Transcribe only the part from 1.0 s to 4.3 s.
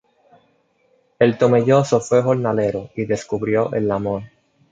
En Tomelloso fue jornalero y descubrió el amor.